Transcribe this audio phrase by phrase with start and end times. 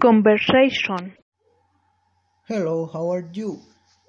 [0.00, 1.12] Conversation
[2.48, 3.60] Hello, how are you?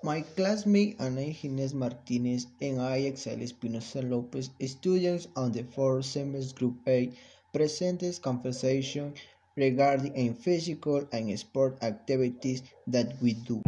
[0.03, 6.55] My classmate Ana Inés Martinez and I, Excel Espinosa Lopez, students on the fourth semester
[6.55, 7.11] Group A,
[7.51, 9.13] presents conversation
[9.57, 13.61] regarding in physical and sport activities that we do.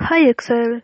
[0.00, 0.80] Hi Excel.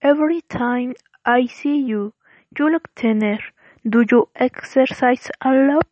[0.00, 0.94] Every time
[1.26, 2.14] I see you,
[2.56, 3.40] you look thinner.
[3.84, 5.88] Do you exercise a lot?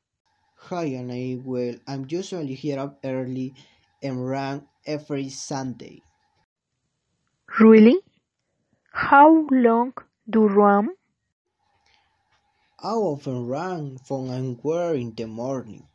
[0.68, 3.54] Hi Ana, well, I'm usually here up early
[4.02, 6.02] and run every Sunday.
[7.58, 7.96] Really?
[8.92, 9.94] How long
[10.28, 10.90] do you run?
[12.84, 15.88] I often run from and where in the morning.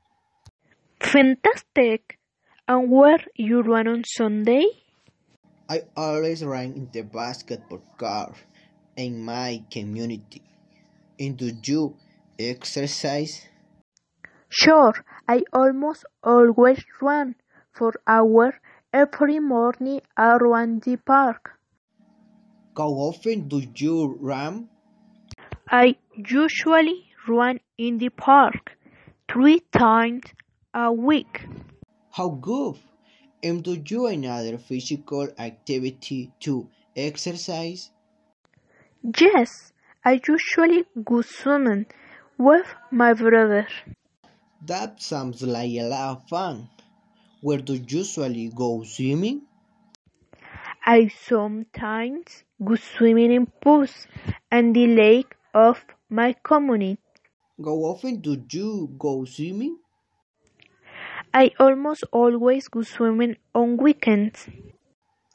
[1.01, 2.17] Fantastic!
[2.67, 4.65] And where you run on Sunday?
[5.69, 8.33] I always run in the basketball court
[8.95, 10.41] in my community.
[11.19, 11.95] And do you
[12.39, 13.52] exercise?
[14.55, 14.93] Sure,
[15.27, 17.33] I almost always run
[17.71, 18.53] for hours
[18.93, 21.57] every morning around the park.
[22.77, 24.69] How often do you run?
[25.71, 28.77] I usually run in the park
[29.27, 30.25] three times
[30.71, 31.47] a week.
[32.11, 32.77] How good!
[33.41, 37.89] And do you another physical activity to exercise?
[39.19, 39.73] Yes,
[40.05, 41.87] I usually go swimming
[42.37, 43.67] with my brother.
[44.65, 46.69] That sounds like a lot of fun.
[47.41, 49.47] Where do you usually go swimming?
[50.85, 54.07] I sometimes go swimming in pools
[54.51, 56.99] and the lake of my community.
[57.57, 59.79] How often do you go swimming?
[61.33, 64.47] I almost always go swimming on weekends.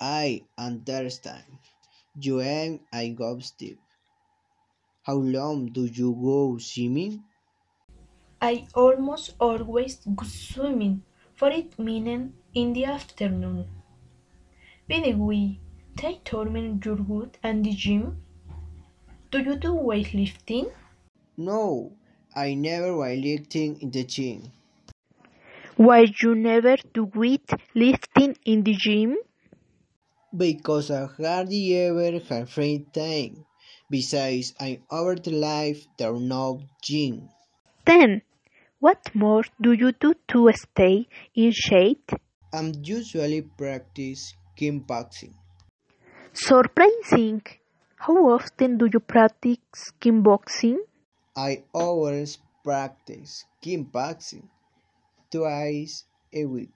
[0.01, 1.45] I understand.
[2.15, 3.79] You and I go Steve.
[5.03, 7.25] How long do you go swimming?
[8.41, 13.69] I almost always go swimming for it minutes in the afternoon.
[14.89, 15.61] By the way,
[15.95, 18.25] they told me you're good at the gym.
[19.31, 20.71] Do you do weightlifting?
[21.39, 21.97] No,
[22.37, 24.53] I never weightlifting in the gym.
[25.77, 29.17] Why you never do weight lifting in the gym?
[30.35, 33.45] Because I hardly ever have free time.
[33.91, 37.29] Besides, I'm over the life there no gym.
[37.87, 38.23] Then,
[38.81, 42.13] what more do you do to stay in shape?
[42.53, 45.35] I'm usually practice kickboxing.
[46.33, 47.43] Surprising!
[47.97, 49.59] How often do you practice
[50.01, 50.79] kickboxing?
[51.37, 54.47] I always practice kickboxing
[55.31, 56.71] twice a week.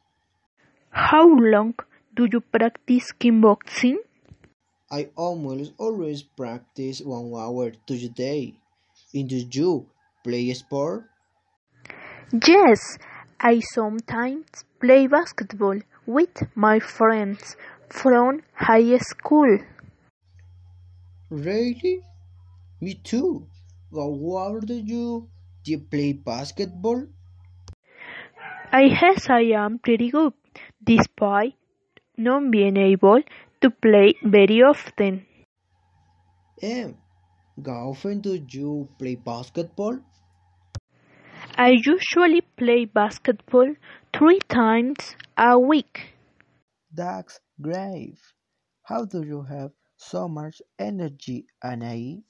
[0.90, 1.74] How long
[2.14, 3.96] do you practice kickboxing?
[4.90, 8.54] I almost always practice one hour to day.
[9.14, 9.86] And do you
[10.24, 11.11] play sport?
[12.32, 12.98] Yes,
[13.40, 17.56] I sometimes play basketball with my friends
[17.88, 19.58] from high school.
[21.30, 22.02] Really?
[22.80, 23.48] Me too.
[23.92, 25.30] How old do you?
[25.64, 27.06] Do you play basketball?
[28.72, 30.32] I guess I am pretty good,
[30.82, 31.54] despite
[32.16, 33.22] not being able
[33.60, 35.26] to play very often.
[36.62, 36.96] And
[37.66, 40.00] how often do you play basketball?
[41.56, 43.74] I usually play basketball
[44.12, 46.14] three times a week.
[46.92, 48.18] That's great.
[48.82, 52.22] How do you have so much energy, Anai?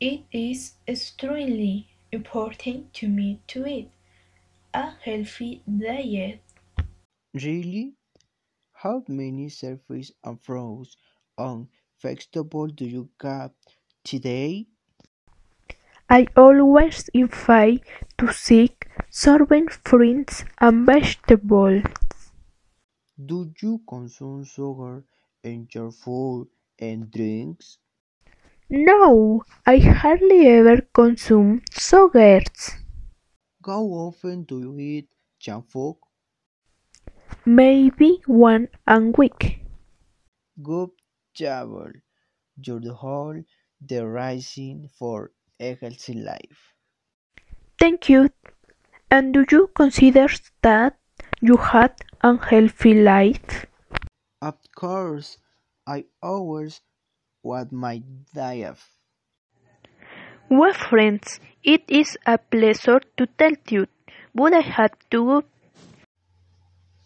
[0.00, 3.90] It is extremely important to me to eat
[4.74, 6.40] a healthy diet.
[7.34, 7.94] Really?
[8.72, 10.96] How many servings and fruits
[11.38, 11.68] and
[12.00, 13.52] vegetables do you have
[14.04, 14.66] today?
[16.08, 17.82] I always invite
[18.26, 21.82] to seek serving fruits and vegetables.
[23.26, 25.04] Do you consume sugar
[25.42, 26.48] in your food
[26.78, 27.78] and drinks?
[28.68, 32.72] No, I hardly ever consume sugars.
[33.66, 35.08] How often do you eat
[35.40, 35.96] junk food?
[37.46, 39.60] Maybe one a week.
[40.60, 40.90] Good
[41.32, 41.92] job.
[42.56, 43.44] You're the whole
[43.80, 46.73] the rising for a healthy life.
[47.78, 48.30] Thank you.
[49.10, 50.26] And do you consider
[50.62, 50.96] that
[51.40, 53.66] you had a healthy life?
[54.40, 55.38] Of course,
[55.86, 56.80] I always
[57.42, 58.02] want my
[58.34, 58.78] diet.
[60.48, 63.86] Well, friends, it is a pleasure to tell you,
[64.34, 65.44] but I have to go.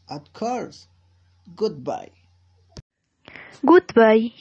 [0.09, 0.88] Of course.
[1.55, 2.11] Goodbye.
[3.65, 4.32] Goodbye.